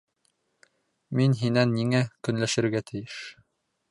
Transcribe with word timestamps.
Мин 1.19 1.35
һинән 1.41 1.77
ниңә 1.79 2.01
көнләшергә 2.29 2.83
тейеш? 2.91 3.21